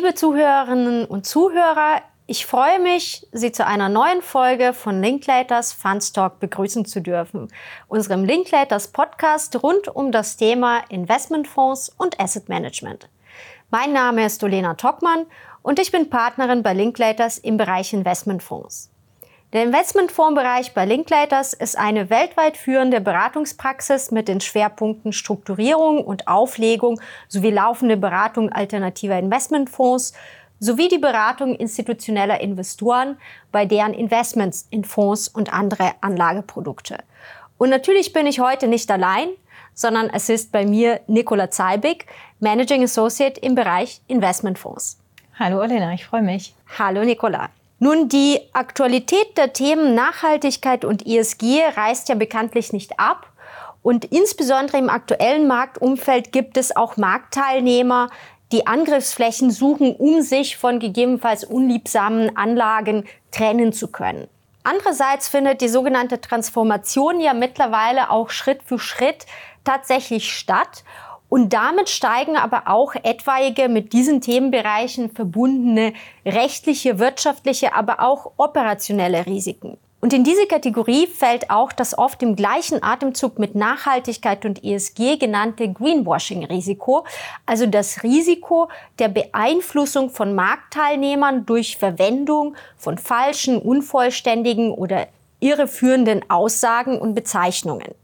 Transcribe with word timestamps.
Liebe 0.00 0.14
Zuhörerinnen 0.14 1.04
und 1.04 1.26
Zuhörer, 1.26 2.00
ich 2.26 2.46
freue 2.46 2.80
mich, 2.80 3.26
Sie 3.32 3.52
zu 3.52 3.66
einer 3.66 3.90
neuen 3.90 4.22
Folge 4.22 4.72
von 4.72 5.02
Linklaters 5.02 5.74
Funstock 5.74 6.40
begrüßen 6.40 6.86
zu 6.86 7.02
dürfen, 7.02 7.48
unserem 7.86 8.24
Linklaters 8.24 8.88
Podcast 8.88 9.62
rund 9.62 9.88
um 9.88 10.10
das 10.10 10.38
Thema 10.38 10.78
Investmentfonds 10.88 11.90
und 11.98 12.18
Asset 12.18 12.48
Management. 12.48 13.10
Mein 13.68 13.92
Name 13.92 14.24
ist 14.24 14.42
Olena 14.42 14.72
Tockmann 14.72 15.26
und 15.60 15.78
ich 15.78 15.92
bin 15.92 16.08
Partnerin 16.08 16.62
bei 16.62 16.72
Linklaters 16.72 17.36
im 17.36 17.58
Bereich 17.58 17.92
Investmentfonds. 17.92 18.89
Der 19.52 19.64
Investmentfondsbereich 19.64 20.74
bei 20.74 20.84
Linklaters 20.84 21.54
ist 21.54 21.76
eine 21.76 22.08
weltweit 22.08 22.56
führende 22.56 23.00
Beratungspraxis 23.00 24.12
mit 24.12 24.28
den 24.28 24.40
Schwerpunkten 24.40 25.12
Strukturierung 25.12 26.04
und 26.04 26.28
Auflegung 26.28 27.00
sowie 27.26 27.50
laufende 27.50 27.96
Beratung 27.96 28.52
alternativer 28.52 29.18
Investmentfonds 29.18 30.12
sowie 30.60 30.86
die 30.86 30.98
Beratung 30.98 31.56
institutioneller 31.56 32.40
Investoren 32.40 33.16
bei 33.50 33.66
deren 33.66 33.92
Investments 33.92 34.68
in 34.70 34.84
Fonds 34.84 35.26
und 35.26 35.52
andere 35.52 35.94
Anlageprodukte. 36.00 36.98
Und 37.58 37.70
natürlich 37.70 38.12
bin 38.12 38.28
ich 38.28 38.38
heute 38.38 38.68
nicht 38.68 38.88
allein, 38.88 39.30
sondern 39.74 40.10
es 40.10 40.28
ist 40.28 40.52
bei 40.52 40.64
mir 40.64 41.00
Nicola 41.08 41.50
Zeibig, 41.50 42.06
Managing 42.38 42.84
Associate 42.84 43.40
im 43.40 43.56
Bereich 43.56 44.00
Investmentfonds. 44.06 45.00
Hallo 45.36 45.60
Elena, 45.60 45.92
ich 45.92 46.04
freue 46.04 46.22
mich. 46.22 46.54
Hallo 46.78 47.02
Nicola. 47.02 47.50
Nun, 47.82 48.10
die 48.10 48.38
Aktualität 48.52 49.38
der 49.38 49.54
Themen 49.54 49.94
Nachhaltigkeit 49.94 50.84
und 50.84 51.06
ESG 51.06 51.62
reißt 51.74 52.10
ja 52.10 52.14
bekanntlich 52.14 52.74
nicht 52.74 53.00
ab. 53.00 53.26
Und 53.82 54.04
insbesondere 54.04 54.76
im 54.76 54.90
aktuellen 54.90 55.46
Marktumfeld 55.46 56.30
gibt 56.30 56.58
es 56.58 56.76
auch 56.76 56.98
Marktteilnehmer, 56.98 58.10
die 58.52 58.66
Angriffsflächen 58.66 59.50
suchen, 59.50 59.96
um 59.96 60.20
sich 60.20 60.58
von 60.58 60.78
gegebenenfalls 60.78 61.42
unliebsamen 61.42 62.36
Anlagen 62.36 63.06
trennen 63.30 63.72
zu 63.72 63.88
können. 63.88 64.28
Andererseits 64.62 65.28
findet 65.28 65.62
die 65.62 65.68
sogenannte 65.68 66.20
Transformation 66.20 67.18
ja 67.18 67.32
mittlerweile 67.32 68.10
auch 68.10 68.28
Schritt 68.28 68.62
für 68.62 68.78
Schritt 68.78 69.24
tatsächlich 69.64 70.30
statt. 70.30 70.84
Und 71.30 71.52
damit 71.52 71.88
steigen 71.88 72.36
aber 72.36 72.64
auch 72.66 72.94
etwaige 72.96 73.68
mit 73.68 73.92
diesen 73.92 74.20
Themenbereichen 74.20 75.12
verbundene 75.12 75.94
rechtliche, 76.26 76.98
wirtschaftliche, 76.98 77.72
aber 77.74 78.00
auch 78.00 78.32
operationelle 78.36 79.24
Risiken. 79.26 79.78
Und 80.00 80.12
in 80.12 80.24
diese 80.24 80.46
Kategorie 80.46 81.06
fällt 81.06 81.50
auch 81.50 81.72
das 81.72 81.96
oft 81.96 82.22
im 82.22 82.34
gleichen 82.34 82.82
Atemzug 82.82 83.38
mit 83.38 83.54
Nachhaltigkeit 83.54 84.44
und 84.44 84.64
ESG 84.64 85.18
genannte 85.18 85.72
Greenwashing-Risiko, 85.72 87.04
also 87.46 87.66
das 87.66 88.02
Risiko 88.02 88.68
der 88.98 89.08
Beeinflussung 89.08 90.10
von 90.10 90.34
Marktteilnehmern 90.34 91.46
durch 91.46 91.76
Verwendung 91.76 92.56
von 92.76 92.98
falschen, 92.98 93.58
unvollständigen 93.58 94.72
oder 94.72 95.06
irreführenden 95.38 96.28
Aussagen 96.28 96.98
und 96.98 97.14
Bezeichnungen. 97.14 97.94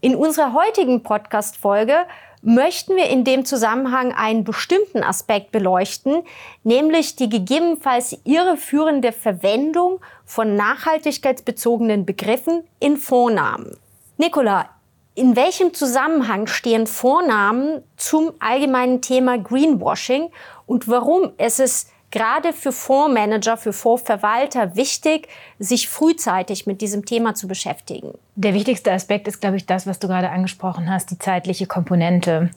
In 0.00 0.14
unserer 0.14 0.52
heutigen 0.52 1.02
Podcast-Folge 1.02 2.06
möchten 2.46 2.94
wir 2.94 3.08
in 3.08 3.24
dem 3.24 3.44
Zusammenhang 3.44 4.12
einen 4.12 4.44
bestimmten 4.44 5.02
Aspekt 5.02 5.50
beleuchten, 5.50 6.22
nämlich 6.62 7.16
die 7.16 7.28
gegebenenfalls 7.28 8.16
irreführende 8.22 9.10
Verwendung 9.10 10.00
von 10.24 10.54
nachhaltigkeitsbezogenen 10.54 12.06
Begriffen 12.06 12.62
in 12.78 12.98
Vornamen. 12.98 13.76
Nicola, 14.16 14.70
in 15.16 15.34
welchem 15.34 15.74
Zusammenhang 15.74 16.46
stehen 16.46 16.86
Vornamen 16.86 17.82
zum 17.96 18.32
allgemeinen 18.38 19.02
Thema 19.02 19.38
Greenwashing 19.38 20.30
und 20.66 20.86
warum 20.86 21.32
ist 21.38 21.58
es 21.58 21.88
gerade 22.10 22.52
für 22.52 22.72
Fondsmanager, 22.72 23.56
für 23.56 23.72
Fondsverwalter 23.72 24.76
wichtig, 24.76 25.28
sich 25.58 25.88
frühzeitig 25.88 26.66
mit 26.66 26.80
diesem 26.80 27.04
Thema 27.04 27.34
zu 27.34 27.48
beschäftigen? 27.48 28.12
Der 28.34 28.54
wichtigste 28.54 28.92
Aspekt 28.92 29.28
ist, 29.28 29.40
glaube 29.40 29.56
ich, 29.56 29.66
das, 29.66 29.86
was 29.86 29.98
du 29.98 30.08
gerade 30.08 30.30
angesprochen 30.30 30.90
hast, 30.90 31.10
die 31.10 31.18
zeitliche 31.18 31.66
Komponente. 31.66 32.50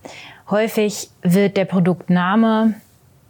Häufig 0.49 1.09
wird 1.21 1.57
der 1.57 1.65
Produktname 1.65 2.75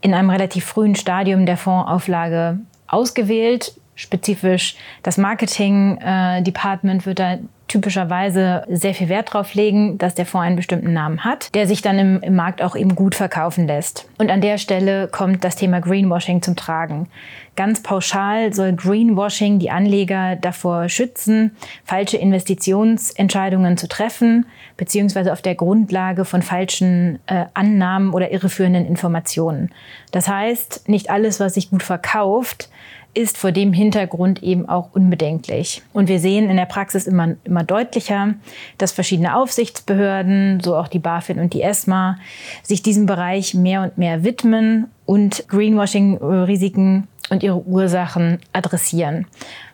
in 0.02 0.14
einem 0.14 0.30
relativ 0.30 0.66
frühen 0.66 0.96
Stadium 0.96 1.46
der 1.46 1.58
Fondsauflage 1.58 2.60
ausgewählt. 2.88 3.74
Spezifisch 3.96 4.76
das 5.04 5.18
Marketing-Department 5.18 7.02
äh, 7.02 7.06
wird 7.06 7.20
da 7.20 7.38
typischerweise 7.70 8.64
sehr 8.68 8.94
viel 8.94 9.08
Wert 9.08 9.30
darauf 9.30 9.54
legen, 9.54 9.98
dass 9.98 10.16
der 10.16 10.26
Fonds 10.26 10.48
einen 10.48 10.56
bestimmten 10.58 10.92
Namen 10.92 11.24
hat, 11.24 11.54
der 11.56 11.68
sich 11.68 11.82
dann 11.82 11.98
im, 11.98 12.22
im 12.22 12.36
Markt 12.36 12.62
auch 12.62 12.76
eben 12.76 12.96
gut 12.96 13.16
verkaufen 13.16 13.68
lässt. 13.68 14.10
Und 14.18 14.30
an 14.30 14.42
der 14.42 14.58
Stelle 14.58 15.08
kommt 15.08 15.44
das 15.44 15.56
Thema 15.56 15.80
Greenwashing 15.80 16.42
zum 16.42 16.56
Tragen. 16.56 17.08
Ganz 17.56 17.84
pauschal 17.84 18.54
soll 18.54 18.74
Greenwashing 18.74 19.60
die 19.60 19.70
Anleger 19.70 20.36
davor 20.38 20.88
schützen, 20.90 21.56
falsche 21.84 22.18
Investitionsentscheidungen 22.18 23.78
zu 23.78 23.88
treffen, 23.88 24.46
beziehungsweise 24.78 25.34
auf 25.34 25.42
der 25.42 25.56
Grundlage 25.56 26.26
von 26.26 26.42
falschen 26.42 27.20
äh, 27.28 27.46
Annahmen 27.54 28.14
oder 28.14 28.32
irreführenden 28.32 28.86
Informationen. 28.86 29.72
Das 30.12 30.28
heißt, 30.28 30.88
nicht 30.88 31.10
alles, 31.10 31.40
was 31.40 31.56
sich 31.56 31.70
gut 31.70 31.84
verkauft, 31.84 32.70
ist 33.14 33.38
vor 33.38 33.52
dem 33.52 33.74
Hintergrund 33.74 34.44
eben 34.44 34.70
auch 34.70 34.90
unbedenklich. 34.94 35.82
Und 35.94 36.08
wir 36.08 36.20
sehen 36.20 36.50
in 36.50 36.58
der 36.58 36.66
Praxis 36.66 37.08
immer, 37.08 37.36
immer 37.44 37.64
deutlicher, 37.64 38.36
dass 38.78 38.92
verschiedene 38.92 39.36
Aufsichtsbehörden, 39.36 40.62
so 40.64 40.76
auch 40.76 40.88
die 40.88 41.00
BaFin 41.00 41.40
und 41.40 41.54
die 41.54 41.62
ESMA, 41.62 42.18
sich 42.64 42.84
diesem 42.84 43.06
Bereich 43.06 43.54
mehr 43.54 43.82
und 43.82 43.98
mehr 43.98 44.24
widmen 44.24 44.88
und 45.06 45.48
Greenwashing-Risiken 45.48 47.08
und 47.30 47.44
ihre 47.44 47.62
Ursachen 47.66 48.40
adressieren. 48.54 49.28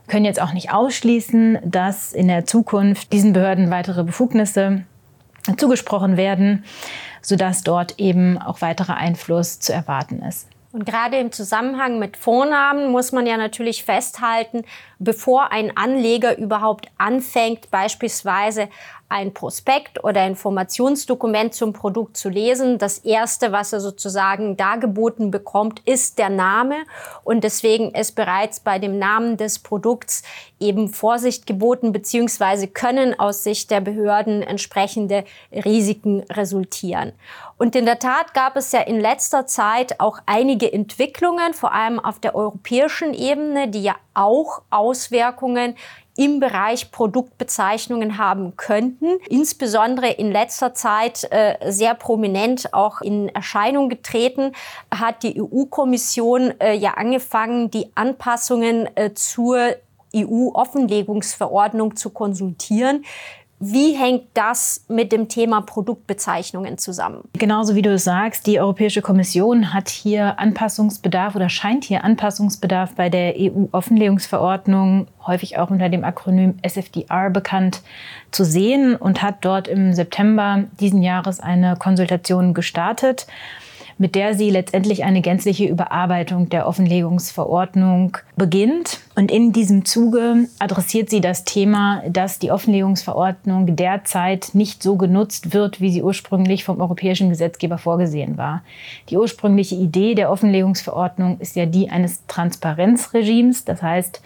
Wir 0.06 0.12
können 0.12 0.25
jetzt 0.25 0.41
auch 0.41 0.53
nicht 0.53 0.72
ausschließen, 0.72 1.59
dass 1.63 2.13
in 2.13 2.28
der 2.28 2.45
Zukunft 2.45 3.12
diesen 3.12 3.34
Behörden 3.34 3.69
weitere 3.69 4.03
Befugnisse 4.03 4.84
zugesprochen 5.57 6.18
werden, 6.18 6.63
sodass 7.22 7.63
dort 7.63 8.00
eben 8.00 8.38
auch 8.38 8.62
weiterer 8.62 8.97
Einfluss 8.97 9.59
zu 9.59 9.74
erwarten 9.74 10.22
ist. 10.22 10.47
Und 10.75 10.84
gerade 10.84 11.16
im 11.16 11.31
Zusammenhang 11.31 12.00
mit 12.00 12.18
Vornamen 12.18 12.91
muss 12.91 13.13
man 13.13 13.25
ja 13.25 13.38
natürlich 13.38 13.86
festhalten, 13.86 14.66
bevor 15.00 15.53
ein 15.53 15.78
Anleger 15.78 16.38
überhaupt 16.38 16.88
anfängt, 16.97 17.72
beispielsweise 17.72 18.68
ein 19.07 19.33
Prospekt 19.33 20.03
oder 20.03 20.25
Informationsdokument 20.25 21.53
zum 21.53 21.73
Produkt 21.73 22.17
zu 22.17 22.29
lesen. 22.29 22.79
Das 22.79 22.97
erste, 22.99 23.51
was 23.51 23.71
er 23.71 23.79
sozusagen 23.79 24.57
dargeboten 24.57 25.29
bekommt, 25.29 25.81
ist 25.85 26.17
der 26.17 26.29
Name. 26.29 26.75
Und 27.23 27.44
deswegen 27.44 27.91
ist 27.91 28.15
bereits 28.15 28.59
bei 28.59 28.79
dem 28.79 28.97
Namen 28.97 29.38
des 29.38 29.59
Produkts 29.59 30.23
eben 30.59 30.89
Vorsicht 30.89 31.45
geboten, 31.45 31.91
beziehungsweise 31.91 32.67
können 32.67 33.17
aus 33.19 33.44
Sicht 33.44 33.69
der 33.69 33.81
Behörden 33.81 34.41
entsprechende 34.41 35.23
Risiken 35.51 36.23
resultieren. 36.31 37.13
Und 37.57 37.75
in 37.75 37.85
der 37.85 37.99
Tat 37.99 38.33
gab 38.33 38.57
es 38.57 38.71
ja 38.71 38.81
in 38.81 38.99
letzter 38.99 39.47
Zeit 39.47 39.99
auch 39.99 40.19
einige 40.25 40.71
Entwicklungen, 40.71 41.53
vor 41.53 41.73
allem 41.73 41.99
auf 41.99 42.19
der 42.19 42.35
europäischen 42.35 43.13
Ebene, 43.13 43.69
die 43.69 43.83
ja 43.83 43.95
auch 44.13 44.61
Auswirkungen 44.69 45.75
im 46.17 46.39
Bereich 46.39 46.91
Produktbezeichnungen 46.91 48.17
haben 48.17 48.55
könnten. 48.55 49.17
Insbesondere 49.29 50.11
in 50.11 50.31
letzter 50.31 50.73
Zeit 50.73 51.27
äh, 51.31 51.71
sehr 51.71 51.93
prominent 51.93 52.73
auch 52.73 53.01
in 53.01 53.29
Erscheinung 53.29 53.89
getreten 53.89 54.53
hat 54.93 55.23
die 55.23 55.41
EU-Kommission 55.41 56.53
äh, 56.59 56.73
ja 56.73 56.91
angefangen, 56.91 57.69
die 57.69 57.91
Anpassungen 57.95 58.89
äh, 58.95 59.13
zur 59.13 59.75
EU-Offenlegungsverordnung 60.15 61.95
zu 61.95 62.09
konsultieren. 62.09 63.03
Wie 63.60 63.94
hängt 63.94 64.24
das 64.34 64.84
mit 64.90 65.13
dem 65.13 65.30
Thema 65.30 65.62
Produktbezeichnungen 65.62 66.78
zusammen? 66.78 67.24
Genauso 67.34 67.74
wie 67.75 67.81
du 67.81 67.94
es 67.94 68.04
sagst, 68.04 68.48
die 68.48 68.60
Europäische 68.60 69.02
Kommission 69.02 69.74
hat 69.74 69.88
hier 69.88 70.40
Anpassungsbedarf 70.40 71.36
oder 71.36 71.48
scheint 71.48 71.86
hier 71.86 72.04
Anpassungsbedarf 72.04 72.96
bei 72.96 73.10
der 73.10 73.36
EU-Offenlegungsverordnung, 73.38 75.07
häufig 75.25 75.57
auch 75.57 75.69
unter 75.69 75.88
dem 75.88 76.04
Akronym 76.04 76.57
SFDR 76.63 77.30
bekannt, 77.30 77.81
zu 78.31 78.44
sehen 78.44 78.98
und 78.98 79.22
hat 79.22 79.46
dort 79.46 79.69
im 79.69 79.94
September 79.94 80.66
diesen 80.81 81.02
Jahres 81.02 81.40
eine 81.40 81.78
Konsultation 81.78 82.54
gestartet 82.54 83.25
mit 83.97 84.15
der 84.15 84.36
sie 84.36 84.50
letztendlich 84.50 85.03
eine 85.03 85.21
gänzliche 85.21 85.65
Überarbeitung 85.65 86.50
der 86.50 86.68
Offenlegungsverordnung 86.68 88.18
beginnt. 88.36 89.00
Und 89.15 89.31
in 89.31 89.53
diesem 89.53 89.86
Zuge 89.86 90.47
adressiert 90.59 91.09
sie 91.09 91.21
das 91.21 91.45
Thema, 91.45 92.03
dass 92.09 92.39
die 92.39 92.51
Offenlegungsverordnung 92.51 93.75
derzeit 93.75 94.50
nicht 94.53 94.83
so 94.83 94.97
genutzt 94.97 95.53
wird, 95.53 95.80
wie 95.80 95.92
sie 95.92 96.03
ursprünglich 96.03 96.65
vom 96.65 96.81
europäischen 96.81 97.30
Gesetzgeber 97.30 97.77
vorgesehen 97.77 98.38
war. 98.38 98.63
Die 99.09 99.18
ursprüngliche 99.18 99.75
Idee 99.75 100.15
der 100.15 100.30
Offenlegungsverordnung 100.30 101.39
ist 101.39 101.56
ja 101.56 101.65
die 101.65 101.89
eines 101.89 102.25
Transparenzregimes, 102.27 103.63
das 103.63 103.81
heißt, 103.81 104.21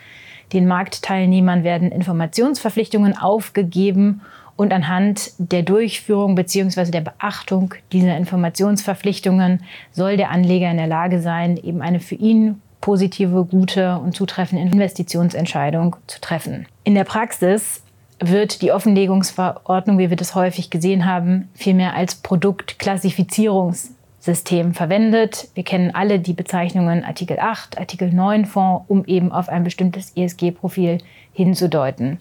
Den 0.54 0.68
Marktteilnehmern 0.68 1.64
werden 1.64 1.92
Informationsverpflichtungen 1.92 3.16
aufgegeben 3.16 4.22
und 4.60 4.72
anhand 4.74 5.32
der 5.38 5.64
Durchführung 5.64 6.36
bzw. 6.36 6.92
der 6.92 7.00
Beachtung 7.00 7.76
dieser 7.94 8.18
Informationsverpflichtungen 8.18 9.64
soll 9.94 10.18
der 10.18 10.32
Anleger 10.32 10.70
in 10.70 10.76
der 10.76 10.88
Lage 10.88 11.22
sein, 11.22 11.56
eben 11.56 11.82
eine 11.82 12.02
für 12.02 12.16
ihn 12.16 12.62
positive, 12.82 13.46
gute 13.46 13.98
und 14.00 14.18
zutreffende 14.18 14.70
Investitionsentscheidung 14.70 15.96
zu 16.08 16.20
treffen. 16.20 16.66
In 16.84 16.94
der 16.94 17.06
Praxis 17.06 17.84
wird 18.20 18.62
die 18.62 18.74
Offenlegungsverordnung, 18.74 19.98
wie 19.98 20.10
wir 20.10 20.18
das 20.18 20.36
häufig 20.36 20.70
gesehen 20.70 21.06
haben, 21.06 21.48
vielmehr 21.54 21.94
als 21.94 22.16
Produktklassifizierungssystem 22.16 24.74
verwendet. 24.74 25.48
Wir 25.54 25.64
kennen 25.64 25.96
alle 25.96 26.20
die 26.20 26.34
Bezeichnungen 26.34 27.06
Artikel 27.06 27.40
8, 27.40 27.80
Artikel 27.80 28.12
9 28.12 28.44
Fonds, 28.44 28.84
um 28.90 29.06
eben 29.06 29.32
auf 29.32 29.48
ein 29.48 29.64
bestimmtes 29.64 30.12
ESG-Profil 30.18 30.98
hinzudeuten. 31.32 32.20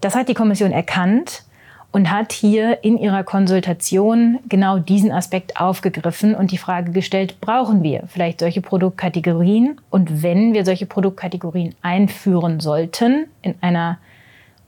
Das 0.00 0.16
hat 0.16 0.28
die 0.28 0.34
Kommission 0.34 0.72
erkannt 0.72 1.44
und 1.92 2.10
hat 2.10 2.32
hier 2.32 2.82
in 2.82 2.96
ihrer 2.98 3.22
Konsultation 3.22 4.38
genau 4.48 4.78
diesen 4.78 5.12
Aspekt 5.12 5.60
aufgegriffen 5.60 6.34
und 6.34 6.50
die 6.50 6.58
Frage 6.58 6.90
gestellt, 6.90 7.40
brauchen 7.40 7.82
wir 7.82 8.04
vielleicht 8.08 8.40
solche 8.40 8.62
Produktkategorien? 8.62 9.78
Und 9.90 10.22
wenn 10.22 10.54
wir 10.54 10.64
solche 10.64 10.86
Produktkategorien 10.86 11.74
einführen 11.82 12.60
sollten 12.60 13.26
in 13.42 13.54
einer 13.60 13.98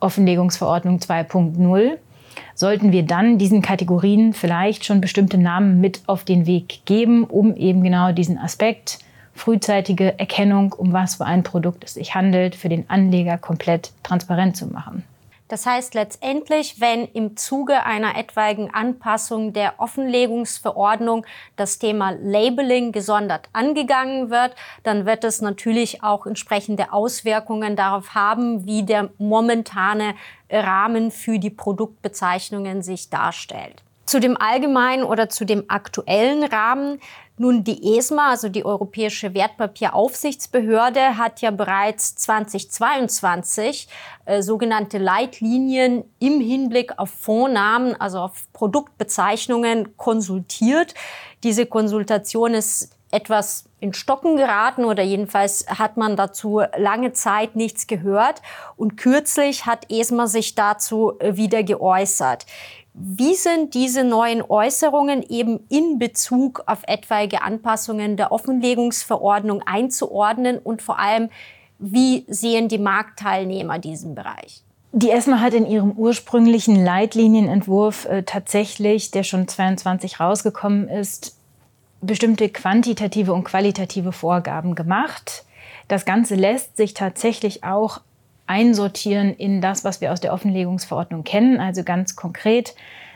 Offenlegungsverordnung 0.01 0.99
2.0, 0.99 1.97
sollten 2.55 2.93
wir 2.93 3.05
dann 3.05 3.39
diesen 3.39 3.63
Kategorien 3.63 4.35
vielleicht 4.35 4.85
schon 4.85 5.01
bestimmte 5.01 5.39
Namen 5.39 5.81
mit 5.81 6.03
auf 6.07 6.25
den 6.25 6.47
Weg 6.47 6.85
geben, 6.85 7.25
um 7.25 7.57
eben 7.57 7.83
genau 7.83 8.13
diesen 8.13 8.39
Aspekt 8.39 8.99
frühzeitige 9.35 10.19
Erkennung, 10.19 10.73
um 10.75 10.93
was 10.93 11.17
für 11.17 11.25
ein 11.25 11.43
Produkt 11.43 11.85
es 11.85 11.95
sich 11.95 12.15
handelt, 12.15 12.55
für 12.55 12.69
den 12.69 12.89
Anleger 12.89 13.39
komplett 13.39 13.93
transparent 14.03 14.57
zu 14.57 14.67
machen. 14.67 15.05
Das 15.49 15.67
heißt 15.67 15.93
letztendlich, 15.93 16.81
wenn 16.81 17.05
im 17.05 17.37
Zuge 17.37 17.85
einer 17.85 18.17
etwaigen 18.17 18.73
Anpassung 18.73 19.53
der 19.53 19.75
Offenlegungsverordnung 19.79 21.27
das 21.57 21.79
Thema 21.79 22.11
Labeling 22.11 22.93
gesondert 22.93 23.51
angegangen 23.53 24.31
wird, 24.31 24.55
dann 24.85 25.05
wird 25.05 25.23
es 25.23 25.43
natürlich 25.43 26.03
auch 26.03 26.25
entsprechende 26.25 26.93
Auswirkungen 26.93 27.77
darauf 27.77 28.15
haben, 28.15 28.65
wie 28.65 28.85
der 28.85 29.11
momentane 29.19 30.15
Rahmen 30.51 31.11
für 31.11 31.39
die 31.39 31.51
Produktbezeichnungen 31.51 32.83
sich 32.83 33.11
darstellt. 33.11 33.84
Zu 34.07 34.21
dem 34.21 34.37
allgemeinen 34.41 35.05
oder 35.05 35.29
zu 35.29 35.45
dem 35.45 35.65
aktuellen 35.69 36.45
Rahmen 36.45 37.01
nun, 37.37 37.65
die 37.65 37.97
ESMA, 37.97 38.31
also 38.31 38.49
die 38.49 38.65
Europäische 38.65 39.35
Wertpapieraufsichtsbehörde, 39.35 41.19
hat 41.19 41.41
ja 41.41 41.51
bereits 41.51 42.15
2022 42.15 43.89
äh, 44.25 44.41
sogenannte 44.41 44.99
Leitlinien 44.99 46.05
im 46.21 46.41
Hinblick 46.41 46.97
auf 46.97 47.11
Fondsnamen, 47.11 48.01
also 48.01 48.21
auf 48.21 48.45
Produktbezeichnungen 48.53 49.97
konsultiert. 49.97 50.95
Diese 51.43 51.67
Konsultation 51.67 52.55
ist 52.55 52.91
etwas 53.11 53.65
in 53.81 53.95
Stocken 53.95 54.37
geraten 54.37 54.85
oder 54.85 55.03
jedenfalls 55.03 55.67
hat 55.69 55.97
man 55.97 56.17
dazu 56.17 56.63
lange 56.77 57.13
Zeit 57.13 57.57
nichts 57.57 57.89
gehört. 57.89 58.43
Und 58.77 58.97
kürzlich 58.97 59.67
hat 59.67 59.91
ESMA 59.91 60.29
sich 60.29 60.55
dazu 60.55 61.19
äh, 61.19 61.37
wieder 61.37 61.65
geäußert. 61.65 62.47
Wie 62.97 63.35
sind 63.35 63.75
diese 63.75 64.05
neuen 64.05 64.41
Äußerungen 64.41 65.25
eben 65.29 65.67
in 65.69 65.99
Bezug 65.99 66.63
auf 66.67 66.83
etwaige 66.87 67.43
Anpassungen 67.43 68.17
der 68.17 68.31
Offenlegungsverordnung 68.31 69.63
einzuordnen 69.67 70.59
und 70.59 70.81
vor 70.81 71.01
allem, 71.01 71.29
wie 71.81 72.25
sehen 72.29 72.69
die 72.69 72.79
Marktteilnehmer 72.79 73.81
diesen 73.81 74.15
Bereich? 74.15 74.63
Die 74.93 75.11
ESMA 75.11 75.41
hat 75.41 75.55
in 75.55 75.67
ihrem 75.67 75.91
ursprünglichen 75.91 76.85
Leitlinienentwurf 76.85 78.05
äh, 78.05 78.23
tatsächlich, 78.23 79.11
der 79.11 79.25
schon 79.25 79.49
22 79.49 80.21
rausgekommen 80.21 80.89
ist, 80.89 81.37
bestimmte 82.01 82.49
quantitative 82.49 83.33
und 83.33 83.43
qualitative 83.43 84.13
Vorgaben 84.13 84.77
gemacht. 84.77 85.45
Das 85.89 86.05
Ganze 86.05 86.37
lässt 86.37 86.77
sich 86.77 86.95
tatsächlich 86.95 87.65
auch 87.65 88.03
einsortieren 88.47 89.35
in 89.35 89.61
das, 89.61 89.85
was 89.85 90.01
wir 90.01 90.13
aus 90.13 90.21
der 90.21 90.33
Offenlegungsverordnung 90.33 91.25
kennen. 91.25 91.61
Also 91.61 91.83
ganz 91.83 92.17
konkret 92.17 92.75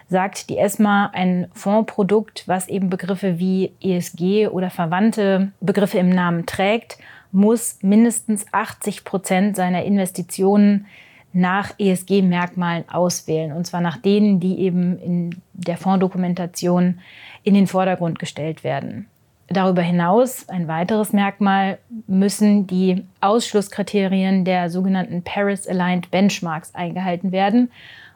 sagt 0.08 0.48
die 0.48 0.58
ESMA 0.58 1.10
ein 1.12 1.48
Fondsprodukt, 1.52 2.44
was 2.46 2.68
eben 2.68 2.88
Begriffe 2.88 3.38
wie 3.38 3.72
ESG 3.80 4.48
oder 4.48 4.70
verwandte 4.70 5.52
Begriffe 5.60 5.98
im 5.98 6.08
Namen 6.08 6.46
trägt, 6.46 6.98
muss 7.30 7.78
mindestens 7.82 8.46
80 8.52 9.04
Prozent 9.04 9.56
seiner 9.56 9.84
Investitionen 9.84 10.86
nach 11.34 11.74
ESG-Merkmalen 11.78 12.88
auswählen. 12.88 13.52
Und 13.52 13.66
zwar 13.66 13.82
nach 13.82 13.98
denen, 13.98 14.40
die 14.40 14.60
eben 14.60 14.98
in 14.98 15.42
der 15.52 15.76
Fondsdokumentation 15.76 17.00
in 17.42 17.54
den 17.54 17.66
Vordergrund 17.66 18.18
gestellt 18.18 18.64
werden. 18.64 19.08
Darüber 19.48 19.80
hinaus, 19.80 20.46
ein 20.48 20.68
weiteres 20.68 21.14
Merkmal, 21.14 21.78
müssen 22.06 22.66
die 22.66 23.04
Ausschlusskriterien 23.22 24.44
der 24.44 24.68
sogenannten 24.68 25.22
Paris-Aligned 25.22 26.10
Benchmarks 26.10 26.74
eingehalten 26.74 27.32
werden. 27.32 27.70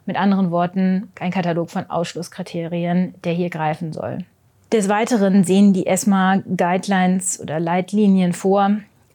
Mit 0.05 0.17
anderen 0.17 0.51
Worten, 0.51 1.09
ein 1.19 1.31
Katalog 1.31 1.71
von 1.71 1.89
Ausschlusskriterien, 1.89 3.15
der 3.25 3.33
hier 3.33 3.49
greifen 3.49 3.93
soll. 3.93 4.19
Des 4.73 4.89
Weiteren 4.89 5.45
sehen 5.45 5.73
die 5.73 5.87
ESMA 5.87 6.43
Guidelines 6.57 7.41
oder 7.41 7.61
Leitlinien 7.61 8.35
vor, 8.35 8.71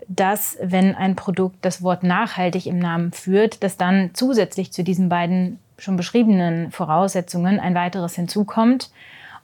dass 0.07 0.57
wenn 0.61 0.95
ein 0.95 1.15
Produkt 1.15 1.57
das 1.61 1.83
Wort 1.83 2.03
nachhaltig 2.03 2.65
im 2.65 2.79
Namen 2.79 3.11
führt, 3.11 3.63
dass 3.63 3.77
dann 3.77 4.11
zusätzlich 4.13 4.71
zu 4.71 4.83
diesen 4.83 5.09
beiden 5.09 5.59
schon 5.77 5.97
beschriebenen 5.97 6.71
Voraussetzungen 6.71 7.59
ein 7.59 7.75
weiteres 7.75 8.15
hinzukommt, 8.15 8.89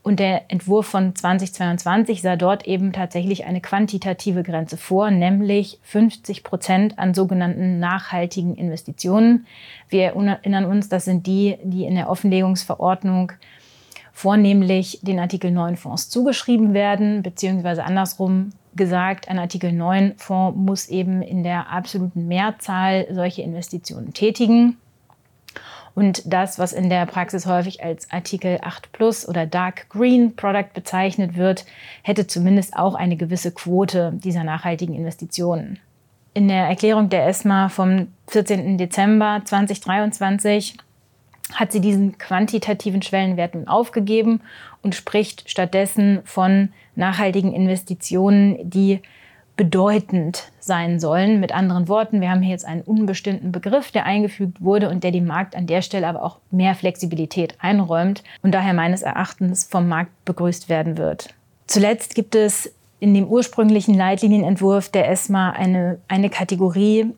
und 0.03 0.19
der 0.19 0.51
Entwurf 0.51 0.87
von 0.87 1.15
2022 1.15 2.21
sah 2.21 2.35
dort 2.35 2.67
eben 2.67 2.91
tatsächlich 2.91 3.45
eine 3.45 3.61
quantitative 3.61 4.43
Grenze 4.43 4.75
vor, 4.75 5.09
nämlich 5.09 5.79
50 5.83 6.43
Prozent 6.43 6.99
an 6.99 7.13
sogenannten 7.13 7.79
nachhaltigen 7.79 8.55
Investitionen. 8.55 9.47
Wir 9.87 10.13
erinnern 10.13 10.65
uns, 10.65 10.89
das 10.89 11.05
sind 11.05 11.25
die, 11.25 11.57
die 11.63 11.85
in 11.85 11.95
der 11.95 12.09
Offenlegungsverordnung 12.09 13.31
vornehmlich 14.11 14.99
den 15.01 15.19
Artikel 15.19 15.51
9 15.51 15.77
Fonds 15.77 16.09
zugeschrieben 16.09 16.73
werden, 16.73 17.23
beziehungsweise 17.23 17.85
andersrum 17.85 18.51
gesagt, 18.75 19.29
ein 19.29 19.39
Artikel 19.39 19.71
9 19.71 20.15
Fonds 20.17 20.57
muss 20.57 20.89
eben 20.89 21.21
in 21.21 21.43
der 21.43 21.69
absoluten 21.69 22.27
Mehrzahl 22.27 23.07
solche 23.09 23.41
Investitionen 23.41 24.13
tätigen. 24.13 24.77
Und 25.95 26.23
das, 26.25 26.57
was 26.57 26.73
in 26.73 26.89
der 26.89 27.05
Praxis 27.05 27.45
häufig 27.45 27.83
als 27.83 28.09
Artikel 28.11 28.59
8 28.61 28.91
Plus 28.91 29.27
oder 29.27 29.45
Dark 29.45 29.89
Green 29.89 30.35
Product 30.35 30.73
bezeichnet 30.73 31.37
wird, 31.37 31.65
hätte 32.01 32.25
zumindest 32.25 32.75
auch 32.75 32.95
eine 32.95 33.15
gewisse 33.15 33.51
Quote 33.51 34.11
dieser 34.15 34.43
nachhaltigen 34.43 34.95
Investitionen. 34.95 35.79
In 36.33 36.47
der 36.47 36.67
Erklärung 36.67 37.09
der 37.09 37.27
ESMA 37.27 37.69
vom 37.69 38.07
14. 38.27 38.79
Dezember 38.79 39.41
2023 39.45 40.77
hat 41.53 41.71
sie 41.71 41.81
diesen 41.81 42.17
quantitativen 42.17 43.03
Schwellenwert 43.03 43.53
nun 43.53 43.67
aufgegeben 43.67 44.41
und 44.81 44.95
spricht 44.95 45.49
stattdessen 45.49 46.21
von 46.23 46.69
nachhaltigen 46.95 47.53
Investitionen, 47.53 48.57
die 48.67 49.01
bedeutend 49.55 50.51
sein 50.59 50.99
sollen. 50.99 51.39
Mit 51.39 51.53
anderen 51.53 51.87
Worten, 51.87 52.21
wir 52.21 52.29
haben 52.29 52.41
hier 52.41 52.51
jetzt 52.51 52.65
einen 52.65 52.81
unbestimmten 52.81 53.51
Begriff, 53.51 53.91
der 53.91 54.05
eingefügt 54.05 54.61
wurde 54.61 54.89
und 54.89 55.03
der 55.03 55.11
dem 55.11 55.27
Markt 55.27 55.55
an 55.55 55.67
der 55.67 55.81
Stelle 55.81 56.07
aber 56.07 56.23
auch 56.23 56.39
mehr 56.51 56.75
Flexibilität 56.75 57.55
einräumt 57.59 58.23
und 58.41 58.53
daher 58.53 58.73
meines 58.73 59.03
Erachtens 59.03 59.65
vom 59.65 59.87
Markt 59.87 60.11
begrüßt 60.25 60.69
werden 60.69 60.97
wird. 60.97 61.33
Zuletzt 61.67 62.15
gibt 62.15 62.35
es 62.35 62.73
in 62.99 63.13
dem 63.13 63.27
ursprünglichen 63.27 63.95
Leitlinienentwurf 63.95 64.89
der 64.89 65.09
ESMA 65.09 65.51
eine, 65.51 65.99
eine 66.07 66.29
Kategorie 66.29 67.13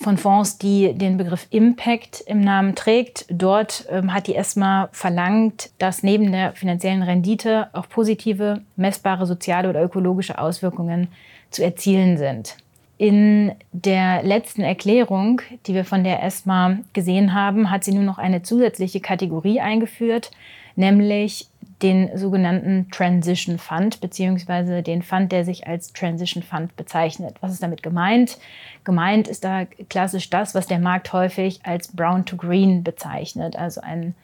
von 0.00 0.16
Fonds, 0.16 0.56
die 0.56 0.94
den 0.94 1.18
Begriff 1.18 1.46
Impact 1.50 2.22
im 2.26 2.40
Namen 2.40 2.74
trägt. 2.74 3.26
Dort 3.28 3.84
ähm, 3.90 4.14
hat 4.14 4.26
die 4.26 4.34
ESMA 4.34 4.88
verlangt, 4.92 5.70
dass 5.78 6.02
neben 6.02 6.32
der 6.32 6.52
finanziellen 6.52 7.02
Rendite 7.02 7.68
auch 7.74 7.88
positive, 7.88 8.62
messbare 8.76 9.26
soziale 9.26 9.68
oder 9.68 9.82
ökologische 9.82 10.38
Auswirkungen 10.38 11.08
zu 11.50 11.62
erzielen 11.62 12.16
sind. 12.16 12.56
In 12.96 13.52
der 13.72 14.22
letzten 14.22 14.62
Erklärung, 14.62 15.42
die 15.66 15.74
wir 15.74 15.84
von 15.84 16.02
der 16.02 16.22
ESMA 16.22 16.78
gesehen 16.92 17.34
haben, 17.34 17.70
hat 17.70 17.84
sie 17.84 17.92
nur 17.92 18.04
noch 18.04 18.18
eine 18.18 18.42
zusätzliche 18.42 19.00
Kategorie 19.00 19.60
eingeführt, 19.60 20.30
nämlich 20.76 21.49
den 21.82 22.16
sogenannten 22.16 22.88
Transition 22.90 23.58
Fund, 23.58 24.00
beziehungsweise 24.00 24.82
den 24.82 25.02
Fund, 25.02 25.32
der 25.32 25.44
sich 25.44 25.66
als 25.66 25.92
Transition 25.92 26.42
Fund 26.42 26.76
bezeichnet. 26.76 27.36
Was 27.40 27.52
ist 27.52 27.62
damit 27.62 27.82
gemeint? 27.82 28.38
Gemeint 28.84 29.28
ist 29.28 29.44
da 29.44 29.64
klassisch 29.88 30.28
das, 30.30 30.54
was 30.54 30.66
der 30.66 30.78
Markt 30.78 31.12
häufig 31.12 31.60
als 31.64 31.88
Brown 31.88 32.24
to 32.26 32.36
Green 32.36 32.84
bezeichnet, 32.84 33.56
also 33.56 33.80
ein, 33.80 34.14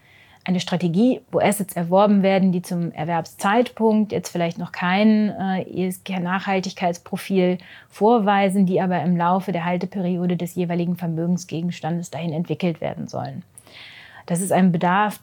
eine 0.44 0.60
Strategie, 0.60 1.22
wo 1.32 1.40
Assets 1.40 1.74
erworben 1.74 2.22
werden, 2.22 2.52
die 2.52 2.62
zum 2.62 2.92
Erwerbszeitpunkt 2.92 4.12
jetzt 4.12 4.28
vielleicht 4.28 4.58
noch 4.58 4.72
kein 4.72 5.30
äh, 5.30 5.62
ESG-Nachhaltigkeitsprofil 5.62 7.58
vorweisen, 7.88 8.66
die 8.66 8.80
aber 8.80 9.00
im 9.02 9.16
Laufe 9.16 9.52
der 9.52 9.64
Halteperiode 9.64 10.36
des 10.36 10.54
jeweiligen 10.54 10.96
Vermögensgegenstandes 10.96 12.10
dahin 12.10 12.32
entwickelt 12.32 12.80
werden 12.80 13.08
sollen. 13.08 13.42
Das 14.26 14.40
ist 14.40 14.52
ein 14.52 14.72
Bedarf, 14.72 15.20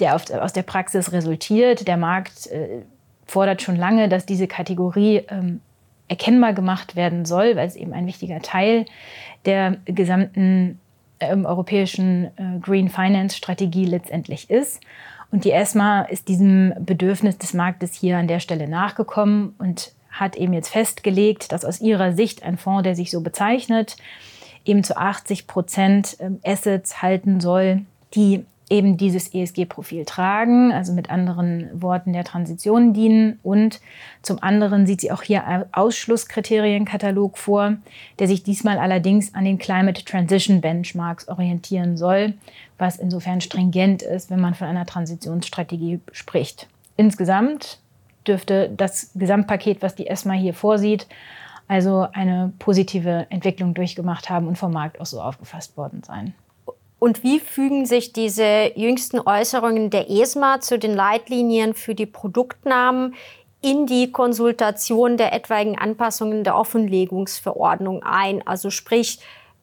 der 0.00 0.16
auf, 0.16 0.30
aus 0.30 0.52
der 0.52 0.62
Praxis 0.62 1.12
resultiert. 1.12 1.86
Der 1.86 1.96
Markt 1.96 2.46
äh, 2.48 2.82
fordert 3.26 3.62
schon 3.62 3.76
lange, 3.76 4.08
dass 4.08 4.26
diese 4.26 4.46
Kategorie 4.46 5.22
ähm, 5.28 5.60
erkennbar 6.08 6.52
gemacht 6.52 6.96
werden 6.96 7.24
soll, 7.24 7.56
weil 7.56 7.66
es 7.66 7.76
eben 7.76 7.92
ein 7.92 8.06
wichtiger 8.06 8.40
Teil 8.40 8.84
der 9.46 9.76
gesamten 9.86 10.78
ähm, 11.20 11.46
europäischen 11.46 12.26
äh, 12.36 12.58
Green 12.60 12.88
Finance 12.88 13.36
Strategie 13.36 13.86
letztendlich 13.86 14.50
ist. 14.50 14.80
Und 15.30 15.44
die 15.44 15.52
ESMA 15.52 16.02
ist 16.02 16.28
diesem 16.28 16.74
Bedürfnis 16.78 17.38
des 17.38 17.54
Marktes 17.54 17.94
hier 17.94 18.18
an 18.18 18.28
der 18.28 18.40
Stelle 18.40 18.68
nachgekommen 18.68 19.54
und 19.58 19.92
hat 20.10 20.36
eben 20.36 20.52
jetzt 20.52 20.68
festgelegt, 20.68 21.50
dass 21.50 21.64
aus 21.64 21.80
ihrer 21.80 22.12
Sicht 22.12 22.44
ein 22.44 22.56
Fonds, 22.56 22.84
der 22.84 22.94
sich 22.94 23.10
so 23.10 23.20
bezeichnet, 23.20 23.96
eben 24.64 24.84
zu 24.84 24.96
80 24.96 25.46
Prozent 25.46 26.16
ähm, 26.20 26.38
Assets 26.44 27.02
halten 27.02 27.40
soll, 27.40 27.82
die 28.14 28.44
eben 28.74 28.96
dieses 28.96 29.32
ESG-Profil 29.32 30.04
tragen, 30.04 30.72
also 30.72 30.92
mit 30.92 31.08
anderen 31.08 31.70
Worten 31.80 32.12
der 32.12 32.24
Transition 32.24 32.92
dienen. 32.92 33.38
Und 33.44 33.80
zum 34.20 34.42
anderen 34.42 34.86
sieht 34.86 35.00
sie 35.00 35.12
auch 35.12 35.22
hier 35.22 35.46
einen 35.46 35.64
Ausschlusskriterienkatalog 35.72 37.38
vor, 37.38 37.76
der 38.18 38.26
sich 38.26 38.42
diesmal 38.42 38.78
allerdings 38.78 39.34
an 39.34 39.44
den 39.44 39.58
Climate 39.58 40.04
Transition 40.04 40.60
Benchmarks 40.60 41.28
orientieren 41.28 41.96
soll, 41.96 42.34
was 42.76 42.96
insofern 42.96 43.40
stringent 43.40 44.02
ist, 44.02 44.30
wenn 44.30 44.40
man 44.40 44.54
von 44.54 44.66
einer 44.66 44.86
Transitionsstrategie 44.86 46.00
spricht. 46.10 46.66
Insgesamt 46.96 47.78
dürfte 48.26 48.70
das 48.76 49.12
Gesamtpaket, 49.14 49.82
was 49.82 49.94
die 49.94 50.08
ESMA 50.08 50.32
hier 50.32 50.54
vorsieht, 50.54 51.06
also 51.68 52.08
eine 52.12 52.52
positive 52.58 53.26
Entwicklung 53.30 53.72
durchgemacht 53.72 54.28
haben 54.30 54.48
und 54.48 54.58
vom 54.58 54.72
Markt 54.72 55.00
auch 55.00 55.06
so 55.06 55.20
aufgefasst 55.20 55.76
worden 55.76 56.02
sein. 56.04 56.34
Und 57.04 57.22
wie 57.22 57.38
fügen 57.38 57.84
sich 57.84 58.14
diese 58.14 58.72
jüngsten 58.76 59.20
Äußerungen 59.20 59.90
der 59.90 60.08
ESMA 60.08 60.62
zu 60.62 60.78
den 60.78 60.94
Leitlinien 60.94 61.74
für 61.74 61.94
die 61.94 62.06
Produktnamen 62.06 63.14
in 63.60 63.84
die 63.84 64.10
Konsultation 64.10 65.18
der 65.18 65.34
etwaigen 65.34 65.78
Anpassungen 65.78 66.44
der 66.44 66.56
Offenlegungsverordnung 66.56 68.02
ein? 68.04 68.40
Also 68.46 68.70
sprich, 68.70 69.18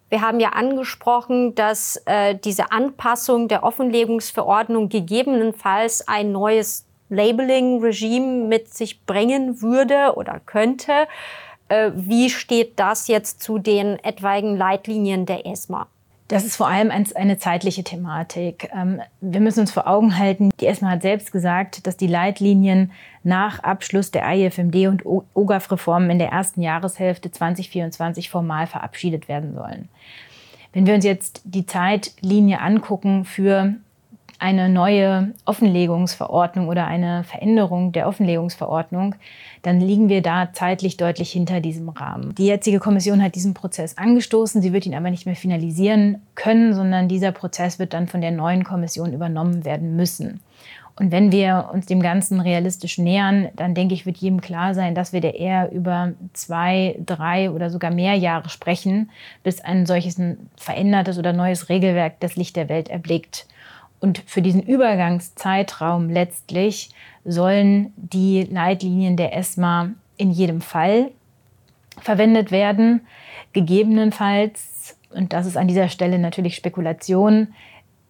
wir 0.10 0.22
haben 0.22 0.40
ja 0.40 0.50
angesprochen, 0.50 1.56
dass 1.56 2.00
äh, 2.06 2.36
diese 2.36 2.72
Anpassung 2.72 3.48
der 3.48 3.64
Offenlegungsverordnung 3.64 4.90
gegebenenfalls 4.90 6.08
ein 6.08 6.32
neues 6.32 6.86
Labeling-Regime 7.10 8.46
mit 8.46 8.72
sich 8.72 9.04
bringen 9.08 9.64
würde 9.64 10.14
oder 10.16 10.40
könnte. 10.46 11.08
Äh, 11.70 11.90
wie 11.96 12.30
steht 12.30 12.80
das 12.80 13.08
jetzt 13.08 13.42
zu 13.42 13.58
den 13.58 13.98
etwaigen 14.04 14.56
Leitlinien 14.58 15.26
der 15.26 15.48
ESMA? 15.48 15.88
Das 16.32 16.46
ist 16.46 16.56
vor 16.56 16.70
allem 16.70 16.92
eine 16.92 17.38
zeitliche 17.40 17.84
Thematik. 17.84 18.70
Ähm, 18.74 19.02
wir 19.20 19.42
müssen 19.42 19.60
uns 19.60 19.72
vor 19.74 19.86
Augen 19.86 20.18
halten, 20.18 20.52
die 20.62 20.68
ESMA 20.68 20.92
hat 20.92 21.02
selbst 21.02 21.34
gesagt, 21.34 21.86
dass 21.86 21.98
die 21.98 22.08
Leitlinien 22.08 22.94
nach 23.22 23.60
Abschluss 23.64 24.12
der 24.12 24.24
IFMD 24.34 24.88
und 24.88 25.04
OGAF-Reformen 25.06 26.10
in 26.10 26.20
der 26.20 26.30
ersten 26.30 26.62
Jahreshälfte 26.62 27.32
2024 27.32 28.30
formal 28.30 28.66
verabschiedet 28.66 29.28
werden 29.28 29.54
sollen. 29.54 29.90
Wenn 30.72 30.86
wir 30.88 30.94
uns 30.94 31.04
jetzt 31.04 31.42
die 31.44 31.66
Zeitlinie 31.66 32.62
angucken 32.62 33.26
für 33.26 33.74
eine 34.42 34.70
neue 34.70 35.34
Offenlegungsverordnung 35.46 36.68
oder 36.68 36.88
eine 36.88 37.24
Veränderung 37.24 37.92
der 37.92 38.08
Offenlegungsverordnung, 38.08 39.14
dann 39.62 39.80
liegen 39.80 40.10
wir 40.10 40.24
da 40.24 40.50
zeitlich 40.52 40.98
deutlich 40.98 41.32
hinter 41.32 41.62
diesem 41.62 41.90
Rahmen. 41.90 42.34
Die 42.36 42.48
jetzige 42.48 42.80
Kommission 42.80 43.22
hat 43.22 43.36
diesen 43.36 43.54
Prozess 43.54 44.00
angestoßen, 44.00 44.62
sie 44.62 44.74
wird 44.74 44.88
ihn 44.88 44.96
aber 44.96 45.12
nicht 45.12 45.28
mehr 45.28 45.36
finalisieren 45.36 46.24
können, 46.34 46.74
sondern 46.74 47.08
dieser 47.08 47.32
Prozess 47.32 47.78
wird 47.78 47.94
dann 47.94 48.08
von 48.08 48.22
der 48.22 48.32
neuen 48.32 48.64
Kommission 48.64 49.14
übernommen 49.14 49.64
werden 49.64 49.96
müssen. 49.96 50.40
Und 50.96 51.12
wenn 51.12 51.32
wir 51.32 51.70
uns 51.72 51.86
dem 51.86 52.02
Ganzen 52.02 52.42
realistisch 52.42 52.98
nähern, 52.98 53.50
dann 53.56 53.76
denke 53.76 53.94
ich, 53.94 54.06
wird 54.06 54.18
jedem 54.18 54.42
klar 54.42 54.74
sein, 54.74 54.96
dass 54.96 55.14
wir 55.14 55.22
da 55.22 55.30
eher 55.30 55.72
über 55.72 56.14
zwei, 56.34 56.96
drei 57.06 57.52
oder 57.52 57.70
sogar 57.70 57.92
mehr 57.92 58.16
Jahre 58.16 58.50
sprechen, 58.50 59.10
bis 59.44 59.62
ein 59.62 59.86
solches 59.86 60.20
verändertes 60.58 61.18
oder 61.18 61.32
neues 61.32 61.70
Regelwerk 61.70 62.20
das 62.20 62.36
Licht 62.36 62.56
der 62.56 62.70
Welt 62.70 62.90
erblickt. 62.90 63.46
Und 64.02 64.24
für 64.26 64.42
diesen 64.42 64.64
Übergangszeitraum 64.64 66.10
letztlich 66.10 66.90
sollen 67.24 67.94
die 67.96 68.44
Leitlinien 68.44 69.16
der 69.16 69.38
ESMA 69.38 69.92
in 70.18 70.32
jedem 70.32 70.60
Fall 70.60 71.12
verwendet 72.00 72.52
werden. 72.52 73.02
Gegebenenfalls, 73.54 74.98
und 75.12 75.34
das 75.34 75.46
ist 75.46 75.56
an 75.56 75.68
dieser 75.68 75.88
Stelle 75.88 76.18
natürlich 76.18 76.56
Spekulation, 76.56 77.54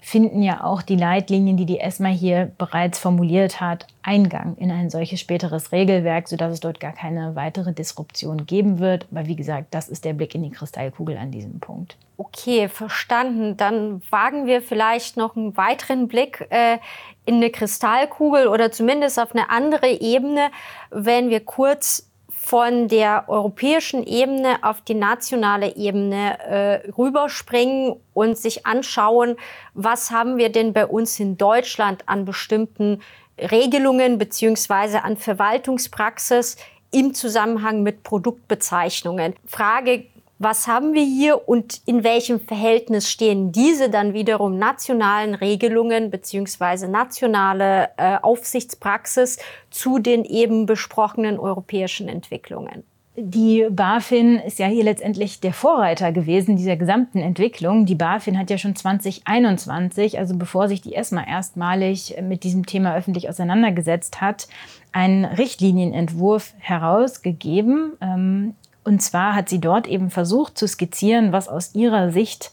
finden 0.03 0.41
ja 0.41 0.63
auch 0.63 0.81
die 0.81 0.96
Leitlinien, 0.96 1.55
die 1.55 1.67
die 1.67 1.79
ESMA 1.79 2.10
hier 2.10 2.51
bereits 2.58 2.98
formuliert 2.98 3.62
hat, 3.62 3.86
Eingang 4.01 4.58
in 4.58 4.72
ein 4.72 4.89
solches 4.89 5.20
späteres 5.20 5.72
Regelwerk, 5.72 6.27
sodass 6.27 6.53
es 6.53 6.60
dort 6.60 6.79
gar 6.79 6.91
keine 6.91 7.36
weitere 7.36 7.72
Disruption 7.72 8.48
geben 8.48 8.79
wird. 8.79 9.08
Aber 9.12 9.27
wie 9.27 9.36
gesagt, 9.36 9.67
das 9.72 9.88
ist 9.88 10.03
der 10.03 10.13
Blick 10.13 10.34
in 10.34 10.41
die 10.41 10.50
Kristallkugel 10.50 11.17
an 11.17 11.29
diesem 11.29 11.60
Punkt. 11.60 11.98
Okay, 12.17 12.67
verstanden. 12.67 13.58
Dann 13.58 14.01
wagen 14.10 14.48
wir 14.48 14.63
vielleicht 14.63 15.17
noch 15.17 15.36
einen 15.36 15.55
weiteren 15.55 16.08
Blick 16.08 16.48
äh, 16.50 16.79
in 17.25 17.36
eine 17.36 17.51
Kristallkugel 17.51 18.48
oder 18.48 18.72
zumindest 18.72 19.20
auf 19.20 19.36
eine 19.36 19.51
andere 19.51 19.88
Ebene, 19.88 20.50
wenn 20.89 21.29
wir 21.29 21.46
kurz 21.46 22.11
von 22.51 22.89
der 22.89 23.29
europäischen 23.29 24.05
Ebene 24.05 24.58
auf 24.62 24.81
die 24.81 24.93
nationale 24.93 25.77
Ebene 25.77 26.38
äh, 26.41 26.91
rüberspringen 26.91 27.96
und 28.13 28.38
sich 28.38 28.65
anschauen, 28.65 29.38
was 29.74 30.12
haben 30.12 30.36
wir 30.36 30.51
denn 30.51 30.74
bei 30.74 30.86
uns 30.86 31.17
in 31.22 31.38
Deutschland 31.38 32.03
an 32.08 32.25
bestimmten 32.25 33.00
Regelungen 33.39 34.17
beziehungsweise 34.17 35.05
an 35.05 35.15
Verwaltungspraxis 35.15 36.58
im 36.91 37.13
Zusammenhang 37.13 37.84
mit 37.84 38.03
Produktbezeichnungen. 38.03 39.34
Frage 39.46 40.08
was 40.43 40.67
haben 40.67 40.93
wir 40.93 41.03
hier 41.03 41.48
und 41.48 41.81
in 41.86 42.03
welchem 42.03 42.39
Verhältnis 42.39 43.10
stehen 43.10 43.51
diese 43.51 43.89
dann 43.89 44.13
wiederum 44.13 44.57
nationalen 44.57 45.36
Regelungen 45.36 46.10
beziehungsweise 46.10 46.88
nationale 46.88 47.89
äh, 47.98 48.17
Aufsichtspraxis 48.21 49.38
zu 49.69 50.00
den 50.00 50.25
eben 50.25 50.65
besprochenen 50.65 51.38
europäischen 51.38 52.07
Entwicklungen? 52.07 52.83
Die 53.17 53.67
BaFin 53.69 54.39
ist 54.39 54.57
ja 54.57 54.67
hier 54.67 54.86
letztendlich 54.86 55.41
der 55.41 55.53
Vorreiter 55.53 56.13
gewesen 56.13 56.55
dieser 56.55 56.77
gesamten 56.77 57.19
Entwicklung. 57.19 57.86
Die 57.86 57.95
BaFin 57.95 58.39
hat 58.39 58.50
ja 58.50 58.57
schon 58.57 58.75
2021, 58.75 60.17
also 60.17 60.38
bevor 60.38 60.69
sich 60.69 60.81
die 60.81 60.95
ESMA 60.95 61.27
erstmalig 61.27 62.15
mit 62.21 62.45
diesem 62.45 62.65
Thema 62.65 62.95
öffentlich 62.95 63.27
auseinandergesetzt 63.27 64.21
hat, 64.21 64.48
einen 64.93 65.25
Richtlinienentwurf 65.25 66.53
herausgegeben, 66.60 67.93
ähm, 68.01 68.55
und 68.83 69.01
zwar 69.01 69.35
hat 69.35 69.50
sie 69.50 69.59
dort 69.59 69.88
eben 69.88 70.09
versucht 70.09 70.57
zu 70.57 70.67
skizzieren, 70.67 71.31
was 71.31 71.47
aus 71.47 71.75
ihrer 71.75 72.11
Sicht 72.11 72.51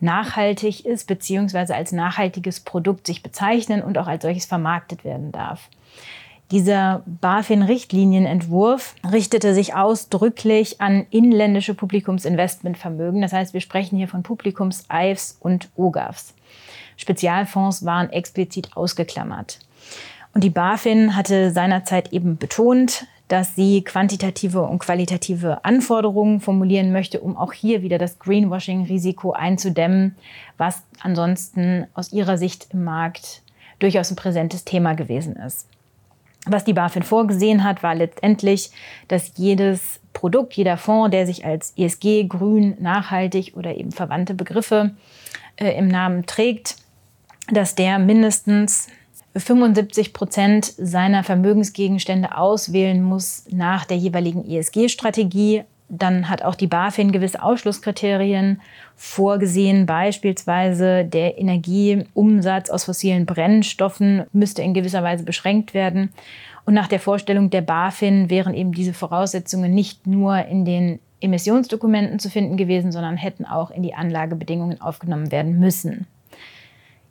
nachhaltig 0.00 0.84
ist, 0.84 1.06
beziehungsweise 1.06 1.74
als 1.74 1.92
nachhaltiges 1.92 2.60
Produkt 2.60 3.06
sich 3.06 3.22
bezeichnen 3.22 3.82
und 3.82 3.96
auch 3.98 4.08
als 4.08 4.22
solches 4.22 4.46
vermarktet 4.46 5.04
werden 5.04 5.32
darf. 5.32 5.68
Dieser 6.50 7.02
BaFin-Richtlinienentwurf 7.06 8.94
richtete 9.10 9.54
sich 9.54 9.74
ausdrücklich 9.74 10.82
an 10.82 11.06
inländische 11.08 11.72
Publikumsinvestmentvermögen. 11.72 13.22
Das 13.22 13.32
heißt, 13.32 13.54
wir 13.54 13.62
sprechen 13.62 13.96
hier 13.96 14.08
von 14.08 14.22
Publikums-EIFs 14.22 15.38
und 15.40 15.70
OGAFs. 15.76 16.34
Spezialfonds 16.98 17.86
waren 17.86 18.10
explizit 18.10 18.76
ausgeklammert. 18.76 19.60
Und 20.34 20.44
die 20.44 20.50
BaFin 20.50 21.16
hatte 21.16 21.52
seinerzeit 21.52 22.12
eben 22.12 22.36
betont, 22.36 23.06
dass 23.28 23.54
sie 23.54 23.82
quantitative 23.82 24.62
und 24.62 24.78
qualitative 24.78 25.64
Anforderungen 25.64 26.40
formulieren 26.40 26.92
möchte, 26.92 27.20
um 27.20 27.36
auch 27.36 27.52
hier 27.52 27.82
wieder 27.82 27.98
das 27.98 28.18
Greenwashing-Risiko 28.18 29.32
einzudämmen, 29.32 30.16
was 30.58 30.82
ansonsten 31.00 31.86
aus 31.94 32.12
ihrer 32.12 32.36
Sicht 32.36 32.68
im 32.72 32.84
Markt 32.84 33.42
durchaus 33.78 34.10
ein 34.10 34.16
präsentes 34.16 34.64
Thema 34.64 34.94
gewesen 34.94 35.36
ist. 35.36 35.66
Was 36.46 36.64
die 36.64 36.72
BaFin 36.72 37.04
vorgesehen 37.04 37.62
hat, 37.62 37.82
war 37.82 37.94
letztendlich, 37.94 38.70
dass 39.06 39.32
jedes 39.36 40.00
Produkt, 40.12 40.54
jeder 40.54 40.76
Fonds, 40.76 41.12
der 41.12 41.26
sich 41.26 41.44
als 41.44 41.72
ESG, 41.76 42.24
grün, 42.24 42.76
nachhaltig 42.80 43.52
oder 43.56 43.76
eben 43.76 43.92
verwandte 43.92 44.34
Begriffe 44.34 44.90
äh, 45.56 45.76
im 45.78 45.86
Namen 45.88 46.26
trägt, 46.26 46.76
dass 47.50 47.74
der 47.74 47.98
mindestens 47.98 48.88
75 49.34 50.12
Prozent 50.12 50.72
seiner 50.76 51.24
Vermögensgegenstände 51.24 52.36
auswählen 52.36 53.02
muss 53.02 53.44
nach 53.50 53.84
der 53.84 53.96
jeweiligen 53.96 54.48
ESG-Strategie, 54.48 55.64
dann 55.88 56.30
hat 56.30 56.42
auch 56.42 56.54
die 56.54 56.66
BaFin 56.66 57.12
gewisse 57.12 57.42
Ausschlusskriterien 57.42 58.62
vorgesehen. 58.96 59.84
Beispielsweise 59.84 61.04
der 61.04 61.38
Energieumsatz 61.38 62.70
aus 62.70 62.84
fossilen 62.84 63.26
Brennstoffen 63.26 64.24
müsste 64.32 64.62
in 64.62 64.72
gewisser 64.72 65.02
Weise 65.02 65.24
beschränkt 65.24 65.74
werden. 65.74 66.10
Und 66.64 66.74
nach 66.74 66.88
der 66.88 67.00
Vorstellung 67.00 67.50
der 67.50 67.60
BaFin 67.60 68.30
wären 68.30 68.54
eben 68.54 68.72
diese 68.72 68.94
Voraussetzungen 68.94 69.74
nicht 69.74 70.06
nur 70.06 70.46
in 70.46 70.64
den 70.64 70.98
Emissionsdokumenten 71.20 72.18
zu 72.18 72.30
finden 72.30 72.56
gewesen, 72.56 72.90
sondern 72.90 73.16
hätten 73.16 73.44
auch 73.44 73.70
in 73.70 73.82
die 73.82 73.94
Anlagebedingungen 73.94 74.80
aufgenommen 74.80 75.30
werden 75.30 75.58
müssen. 75.58 76.06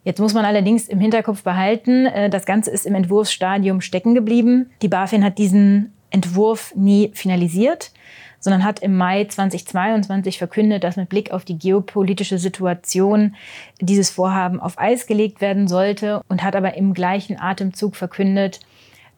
Jetzt 0.04 0.20
muss 0.20 0.34
man 0.34 0.44
allerdings 0.44 0.88
im 0.88 0.98
Hinterkopf 0.98 1.42
behalten, 1.42 2.06
äh, 2.06 2.28
das 2.28 2.46
Ganze 2.46 2.70
ist 2.70 2.86
im 2.86 2.94
Entwurfsstadium 2.94 3.80
stecken 3.80 4.14
geblieben. 4.14 4.70
Die 4.82 4.88
BaFin 4.88 5.24
hat 5.24 5.38
diesen 5.38 5.92
Entwurf 6.10 6.74
nie 6.74 7.10
finalisiert, 7.14 7.92
sondern 8.40 8.64
hat 8.64 8.80
im 8.80 8.96
Mai 8.96 9.24
2022 9.24 10.38
verkündet, 10.38 10.82
dass 10.82 10.96
mit 10.96 11.08
Blick 11.08 11.30
auf 11.30 11.44
die 11.44 11.58
geopolitische 11.58 12.38
Situation 12.38 13.36
dieses 13.80 14.10
Vorhaben 14.10 14.60
auf 14.60 14.78
Eis 14.78 15.06
gelegt 15.06 15.40
werden 15.40 15.68
sollte 15.68 16.20
und 16.28 16.42
hat 16.42 16.56
aber 16.56 16.74
im 16.76 16.92
gleichen 16.92 17.38
Atemzug 17.38 17.94
verkündet, 17.94 18.60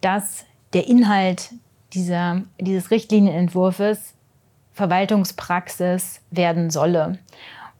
dass 0.02 0.44
der 0.74 0.86
Inhalt 0.86 1.50
dieser, 1.94 2.42
dieses 2.60 2.90
Richtlinienentwurfs 2.90 4.14
Verwaltungspraxis 4.74 6.20
werden 6.30 6.68
solle. 6.68 7.18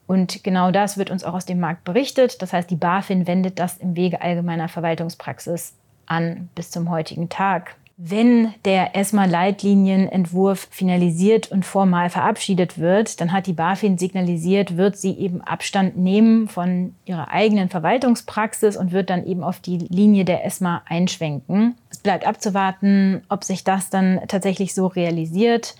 Und 0.07 0.45
genau 0.45 0.71
das 0.71 0.99
wird 0.99 1.11
uns 1.11 1.25
auch 1.25 1.35
aus 1.35 1.47
dem 1.47 1.61
Markt 1.61 1.85
berichtet. 1.85 2.43
Das 2.43 2.53
heißt, 2.53 2.71
die 2.71 2.77
BaFin 2.77 3.27
wendet 3.27 3.59
das 3.59 3.79
im 3.79 3.97
Wege 3.97 4.21
allgemeiner 4.21 4.69
Verwaltungspraxis 4.69 5.75
an 6.07 6.49
bis 6.55 6.71
zum 6.71 6.91
heutigen 6.91 7.29
Tag. 7.29 7.77
Wenn 7.97 8.53
der 8.65 8.97
ESMA-Leitlinienentwurf 8.97 10.67
finalisiert 10.73 11.53
und 11.53 11.65
formal 11.65 12.11
verabschiedet 12.11 12.77
wird, 12.77 13.21
dann 13.21 13.31
hat 13.31 13.47
die 13.47 13.53
BaFin 13.53 13.99
signalisiert, 13.99 14.77
wird 14.77 14.97
sie 14.97 15.17
eben 15.17 15.41
Abstand 15.43 15.97
nehmen 15.97 16.49
von 16.49 16.97
ihrer 17.05 17.31
eigenen 17.31 17.69
Verwaltungspraxis 17.69 18.77
und 18.77 18.91
wird 18.91 19.11
dann 19.11 19.25
eben 19.25 19.45
auf 19.45 19.61
die 19.61 19.79
Linie 19.79 20.25
der 20.25 20.45
ESMA 20.45 20.83
einschwenken. 20.87 21.77
Es 21.89 21.99
bleibt 21.99 22.27
abzuwarten, 22.27 23.23
ob 23.29 23.45
sich 23.45 23.63
das 23.63 23.91
dann 23.91 24.21
tatsächlich 24.27 24.75
so 24.75 24.89
realisiert. 24.89 25.77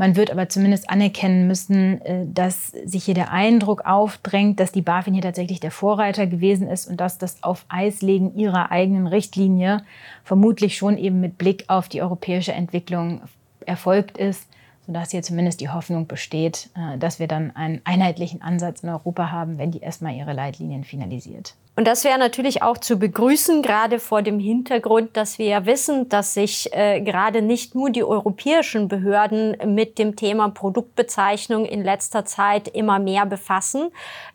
Man 0.00 0.16
wird 0.16 0.30
aber 0.30 0.48
zumindest 0.48 0.88
anerkennen 0.88 1.46
müssen, 1.46 2.00
äh, 2.06 2.24
dass 2.24 2.68
sich 2.68 3.04
hier 3.04 3.12
der 3.12 3.32
Eindruck 3.32 3.84
aufdrängt, 3.84 4.58
dass 4.58 4.72
die 4.72 4.80
BaFin 4.80 5.12
hier 5.12 5.22
tatsächlich 5.22 5.60
der 5.60 5.70
Vorreiter 5.70 6.26
gewesen 6.26 6.68
ist 6.68 6.88
und 6.88 6.98
dass 7.02 7.18
das 7.18 7.42
auf 7.42 7.66
Eislegen 7.68 8.34
ihrer 8.34 8.70
eigenen 8.70 9.06
Richtlinie 9.06 9.82
vermutlich 10.24 10.78
schon 10.78 10.96
eben 10.96 11.20
mit 11.20 11.36
Blick 11.36 11.64
auf 11.66 11.90
die 11.90 12.00
europäische 12.00 12.54
Entwicklung 12.54 13.20
erfolgt 13.66 14.16
ist, 14.16 14.48
sodass 14.90 15.12
hier 15.12 15.22
zumindest 15.22 15.60
die 15.60 15.68
Hoffnung 15.68 16.08
besteht, 16.08 16.68
äh, 16.74 16.98
dass 16.98 17.20
wir 17.20 17.28
dann 17.28 17.54
einen 17.54 17.80
einheitlichen 17.84 18.42
Ansatz 18.42 18.82
in 18.82 18.88
Europa 18.88 19.30
haben, 19.30 19.56
wenn 19.56 19.70
die 19.70 19.78
erstmal 19.78 20.16
ihre 20.16 20.32
Leitlinien 20.32 20.82
finalisiert. 20.82 21.54
Und 21.76 21.86
das 21.86 22.02
wäre 22.02 22.18
natürlich 22.18 22.64
auch 22.64 22.76
zu 22.76 22.96
begrüßen, 22.96 23.62
gerade 23.62 24.00
vor 24.00 24.22
dem 24.22 24.40
Hintergrund, 24.40 25.16
dass 25.16 25.38
wir 25.38 25.46
ja 25.46 25.64
wissen, 25.64 26.08
dass 26.08 26.34
sich 26.34 26.70
äh, 26.72 27.00
gerade 27.02 27.40
nicht 27.40 27.76
nur 27.76 27.90
die 27.90 28.02
europäischen 28.02 28.88
Behörden 28.88 29.56
mit 29.72 29.96
dem 29.96 30.16
Thema 30.16 30.48
Produktbezeichnung 30.48 31.66
in 31.66 31.84
letzter 31.84 32.24
Zeit 32.24 32.66
immer 32.66 32.98
mehr 32.98 33.26
befassen, 33.26 33.92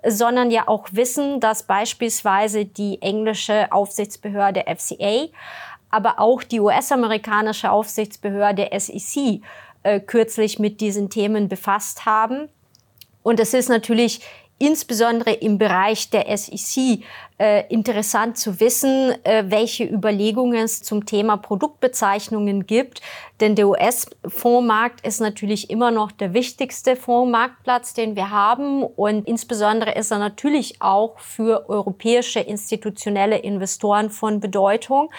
sondern 0.08 0.52
ja 0.52 0.70
auch 0.70 0.88
wissen, 0.94 1.42
dass 1.42 1.64
beispielsweise 1.64 2.64
die 2.64 3.02
englische 3.02 3.74
Aufsichtsbehörde 3.74 4.64
FCA, 4.74 5.28
aber 5.90 6.20
auch 6.20 6.44
die 6.44 6.62
US-amerikanische 6.62 7.72
Aufsichtsbehörde 7.72 8.70
SEC 8.78 9.42
äh, 9.86 10.00
kürzlich 10.00 10.58
mit 10.58 10.82
diesen 10.82 11.10
Themen 11.10 11.48
befasst 11.48 12.06
haben. 12.06 12.50
Und 13.22 13.39
es 13.39 13.54
ist 13.54 13.70
natürlich 13.70 14.22
insbesondere 14.58 15.32
im 15.32 15.58
Bereich 15.58 16.10
der 16.10 16.36
SEC 16.36 17.04
äh, 17.38 17.68
interessant 17.68 18.38
zu 18.38 18.60
wissen, 18.60 19.13
äh, 19.25 19.44
welche 19.48 19.84
Überlegungen 19.84 20.63
es 20.63 20.82
zum 20.82 21.06
Thema 21.06 21.38
Produktbezeichnungen 21.38 22.65
gibt. 22.65 23.01
Denn 23.42 23.56
der 23.56 23.68
US-Fondsmarkt 23.68 25.06
ist 25.06 25.20
natürlich 25.20 25.70
immer 25.70 25.92
noch 25.92 26.12
der 26.12 26.34
wichtigste 26.34 26.96
Fondsmarktplatz, 26.96 27.94
den 27.94 28.15
wir 28.15 28.32
haben. 28.32 28.84
Und 28.84 29.27
insbesondere 29.27 29.94
ist 29.94 30.12
er 30.12 30.20
natürlich 30.20 30.82
auch 30.82 31.20
für 31.20 31.70
europäische 31.70 32.39
institutionelle 32.39 33.38
Investoren 33.38 34.10
von 34.10 34.39
Bedeutung. 34.39 35.12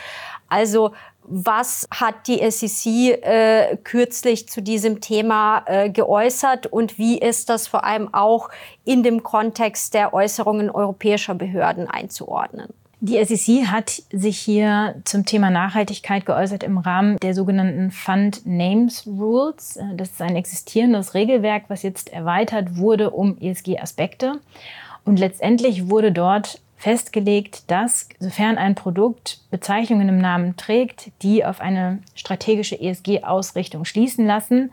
Also 0.49 0.93
was 1.29 1.87
hat 1.91 2.27
die 2.27 2.51
SEC 2.51 3.23
äh, 3.23 3.77
kürzlich 3.83 4.49
zu 4.49 4.63
diesem 4.63 5.01
Thema 5.01 5.63
äh, 5.67 5.91
geäußert 5.91 6.67
und 6.67 6.99
wie 6.99 7.19
ist 7.19 7.49
das 7.49 7.67
vor 7.67 7.85
allem 7.85 8.13
auch 8.13 8.49
in 8.85 9.03
dem 9.03 9.23
Kontext 9.23 9.95
der 9.95 10.15
Äußerungen 10.15 10.71
europäischer 10.71 11.35
Behörden 11.35 11.89
einzuordnen? 11.89 12.73
Die 13.01 13.23
SEC 13.23 13.67
hat 13.67 14.03
sich 14.11 14.39
hier 14.39 14.95
zum 15.05 15.27
Thema 15.27 15.51
Nachhaltigkeit 15.51 16.25
geäußert 16.25 16.63
im 16.63 16.79
Rahmen 16.79 17.19
der 17.19 17.35
sogenannten 17.35 17.91
Fund 17.91 18.47
Names 18.47 19.07
Rules. 19.07 19.77
Äh, 19.77 19.95
das 19.97 20.11
ist 20.11 20.23
ein 20.23 20.37
existierendes 20.37 21.15
Regelwerk, 21.15 21.65
was 21.69 21.83
jetzt 21.83 22.13
erweitert 22.13 22.77
wurde 22.77 23.11
um 23.11 23.37
ESG-Aspekte. 23.39 24.41
Und 25.05 25.19
letztendlich 25.19 25.89
wurde 25.89 26.11
dort 26.11 26.61
festgelegt, 26.77 27.71
dass 27.71 28.09
sofern 28.19 28.59
ein 28.59 28.75
Produkt 28.75 29.41
Bezeichnungen 29.51 30.09
im 30.09 30.19
Namen 30.19 30.57
trägt, 30.57 31.11
die 31.23 31.45
auf 31.45 31.61
eine 31.61 31.99
strategische 32.15 32.81
ESG-Ausrichtung 32.81 33.85
schließen 33.85 34.27
lassen, 34.27 34.71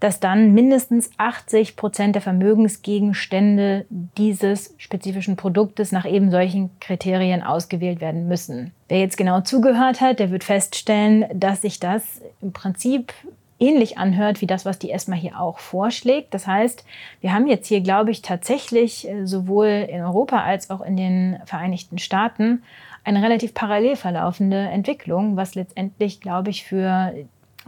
dass 0.00 0.18
dann 0.18 0.54
mindestens 0.54 1.10
80 1.18 1.76
Prozent 1.76 2.14
der 2.14 2.22
Vermögensgegenstände 2.22 3.84
dieses 4.16 4.74
spezifischen 4.78 5.36
Produktes 5.36 5.92
nach 5.92 6.06
eben 6.06 6.30
solchen 6.30 6.70
Kriterien 6.80 7.42
ausgewählt 7.42 8.00
werden 8.00 8.26
müssen. 8.26 8.72
Wer 8.88 9.00
jetzt 9.00 9.18
genau 9.18 9.42
zugehört 9.42 10.00
hat, 10.00 10.18
der 10.18 10.30
wird 10.30 10.44
feststellen, 10.44 11.26
dass 11.34 11.62
sich 11.62 11.80
das 11.80 12.22
im 12.40 12.52
Prinzip 12.52 13.12
ähnlich 13.60 13.98
anhört 13.98 14.40
wie 14.40 14.46
das, 14.46 14.64
was 14.64 14.78
die 14.78 14.90
ESMA 14.90 15.14
hier 15.14 15.38
auch 15.38 15.58
vorschlägt. 15.58 16.34
Das 16.34 16.46
heißt, 16.46 16.84
wir 17.20 17.32
haben 17.32 17.46
jetzt 17.46 17.68
hier, 17.68 17.82
glaube 17.82 18.10
ich, 18.10 18.22
tatsächlich 18.22 19.08
äh, 19.08 19.26
sowohl 19.26 19.86
in 19.88 20.00
Europa 20.00 20.42
als 20.42 20.70
auch 20.70 20.80
in 20.80 20.96
den 20.96 21.38
Vereinigten 21.44 21.98
Staaten 21.98 22.62
eine 23.04 23.22
relativ 23.22 23.54
parallel 23.54 23.96
verlaufende 23.96 24.56
Entwicklung, 24.56 25.36
was 25.36 25.54
letztendlich, 25.54 26.20
glaube 26.20 26.50
ich, 26.50 26.64
für 26.64 27.12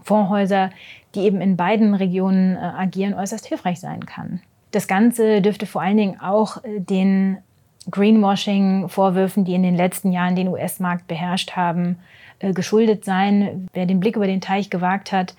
Fondshäuser, 0.03 0.71
die 1.15 1.21
eben 1.21 1.41
in 1.41 1.57
beiden 1.57 1.95
Regionen 1.95 2.57
äh, 2.57 2.61
agieren, 2.61 3.15
äußerst 3.15 3.47
hilfreich 3.47 3.79
sein 3.79 4.07
kann. 4.07 4.41
Das 4.71 4.89
Ganze 4.89 5.43
dürfte 5.43 5.67
vor 5.67 5.83
allen 5.83 5.99
Dingen 5.99 6.21
auch 6.21 6.65
äh, 6.65 6.81
den 6.81 7.39
Greenwashing-Vorwürfen, 7.91 9.45
die 9.45 9.55
in 9.55 9.63
den 9.63 9.77
letzten 9.77 10.13
Jahren 10.13 10.37
den 10.37 10.49
US-Markt 10.49 11.09
beherrscht 11.09 11.57
haben, 11.57 11.99
geschuldet 12.39 13.05
sein. 13.05 13.69
Wer 13.73 13.87
den 13.87 13.99
Blick 13.99 14.15
über 14.15 14.29
den 14.29 14.41
Teich 14.41 14.71
gewagt 14.71 15.11
hat, 15.11 15.35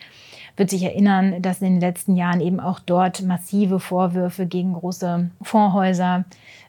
wird 0.56 0.70
sich 0.70 0.84
erinnern, 0.84 1.42
dass 1.42 1.62
in 1.62 1.74
den 1.74 1.82
letzten 1.82 2.16
Jahren 2.16 2.42
eben 2.42 2.60
auch 2.60 2.80
dort 2.80 3.22
massive 3.22 3.80
Vorwürfe 3.80 4.46
gegen 4.46 4.74
große 4.74 5.30
Fondshäuser 5.42 6.26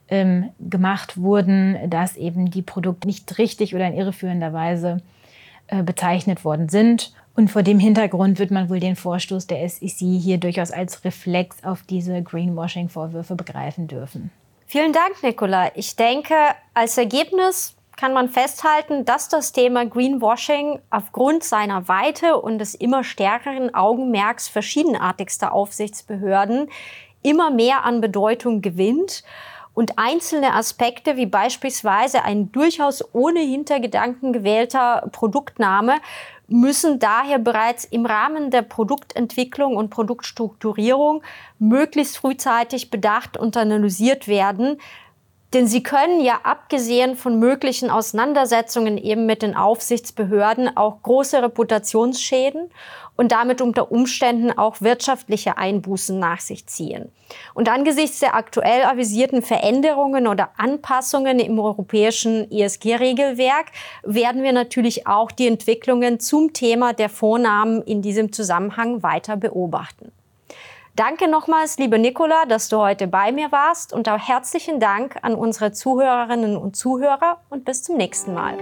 ähm, 0.09 0.51
gemacht 0.61 1.17
wurden, 1.17 1.91
dass 1.91 2.17
eben 2.17 2.51
die 2.51 2.63
Produkte 2.63 3.07
nicht 3.07 3.39
richtig 3.39 3.75
oder 3.75 3.87
in 3.87 3.95
irreführender 3.95 4.53
Weise 4.53 5.03
äh, 5.69 5.83
bezeichnet 5.83 6.45
worden 6.45 6.69
sind. 6.69 7.13
Und 7.37 7.51
vor 7.51 7.63
dem 7.63 7.81
Hintergrund 7.81 8.39
wird 8.39 8.51
man 8.51 8.69
wohl 8.71 8.81
den 8.81 8.97
Vorstoß 8.97 9.47
der 9.47 9.69
SEC 9.69 9.99
hier 9.99 10.39
durchaus 10.39 10.71
als 10.71 11.05
Reflex 11.05 11.65
auf 11.65 11.83
diese 11.83 12.23
Greenwashing-Vorwürfe 12.23 13.35
begreifen 13.35 13.89
dürfen. 13.89 14.31
Vielen 14.67 14.93
Dank, 14.93 15.23
Nicola. 15.23 15.71
Ich 15.75 15.97
denke, 15.97 16.35
als 16.75 16.97
Ergebnis 16.97 17.75
kann 17.97 18.13
man 18.13 18.29
festhalten, 18.29 19.05
dass 19.05 19.29
das 19.29 19.53
Thema 19.53 19.87
Greenwashing 19.87 20.81
aufgrund 20.91 21.45
seiner 21.45 21.89
Weite 21.89 22.41
und 22.41 22.59
des 22.59 22.75
immer 22.75 23.05
stärkeren 23.05 23.75
Augenmerks 23.75 24.49
verschiedenartigster 24.49 25.53
Aufsichtsbehörden 25.53 26.69
immer 27.23 27.51
mehr 27.51 27.85
an 27.85 28.01
Bedeutung 28.01 28.63
gewinnt 28.63 29.25
und 29.75 29.99
einzelne 29.99 30.55
Aspekte 30.55 31.17
wie 31.17 31.27
beispielsweise 31.27 32.23
ein 32.23 32.53
durchaus 32.53 33.05
ohne 33.13 33.41
Hintergedanken 33.41 34.33
gewählter 34.33 35.09
Produktname 35.11 35.97
müssen 36.47 36.99
daher 36.99 37.39
bereits 37.39 37.85
im 37.85 38.07
Rahmen 38.07 38.51
der 38.51 38.63
Produktentwicklung 38.63 39.77
und 39.77 39.91
Produktstrukturierung 39.91 41.23
möglichst 41.59 42.19
frühzeitig 42.19 42.91
bedacht 42.91 43.37
und 43.37 43.57
analysiert 43.57 44.29
werden, 44.29 44.79
denn 45.55 45.69
sie 45.69 45.83
können 45.83 46.21
ja 46.21 46.41
abgesehen 46.43 47.17
von 47.17 47.39
möglichen 47.39 47.89
Auseinandersetzungen 47.89 48.99
eben 48.99 49.25
mit 49.25 49.43
den 49.43 49.57
Aufsichtsbehörden 49.57 50.77
auch 50.77 51.03
große 51.03 51.41
Reputationsschäden 51.43 52.71
und 53.17 53.31
damit 53.31 53.61
unter 53.61 53.93
Umständen 53.93 54.51
auch 54.51 54.81
wirtschaftliche 54.81 55.57
Einbußen 55.57 56.19
nach 56.19 56.41
sich 56.41 56.67
ziehen. 56.67 57.13
Und 57.55 57.69
angesichts 57.69 58.19
der 58.19 58.35
aktuell 58.35 58.83
avisierten 58.85 59.43
Veränderungen 59.43 60.27
oder 60.27 60.51
Anpassungen 60.57 61.39
im 61.39 61.59
europäischen 61.59 62.51
ESG-Regelwerk 62.51 63.67
werden 64.03 64.43
wir 64.43 64.53
natürlich 64.53 65.07
auch 65.07 65.31
die 65.31 65.47
Entwicklungen 65.47 66.19
zum 66.19 66.53
Thema 66.53 66.93
der 66.93 67.09
Vornamen 67.09 67.83
in 67.83 68.03
diesem 68.03 68.33
Zusammenhang 68.33 69.05
weiter 69.05 69.37
beobachten. 69.37 70.11
Danke 70.97 71.27
nochmals, 71.27 71.77
liebe 71.77 71.99
Nicola, 71.99 72.47
dass 72.47 72.69
du 72.69 72.77
heute 72.77 73.09
bei 73.09 73.33
mir 73.33 73.51
warst 73.51 73.93
und 73.93 74.09
auch 74.09 74.17
herzlichen 74.17 74.79
Dank 74.79 75.17
an 75.23 75.35
unsere 75.35 75.73
Zuhörerinnen 75.73 76.57
und 76.57 76.77
Zuhörer 76.77 77.41
und 77.51 77.65
bis 77.65 77.83
zum 77.83 77.97
nächsten 77.97 78.33
Mal. 78.33 78.57